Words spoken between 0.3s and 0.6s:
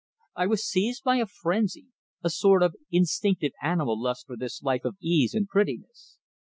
I